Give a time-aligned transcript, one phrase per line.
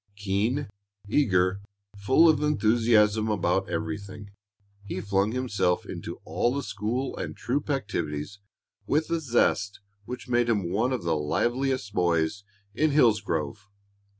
[0.15, 0.67] Keen,
[1.07, 1.61] eager,
[1.95, 4.31] full of enthusiasm about everything,
[4.83, 8.39] he flung himself into all the school and troop activities
[8.87, 12.43] with a zest which made him one of the livest boys
[12.73, 13.69] in Hillsgrove.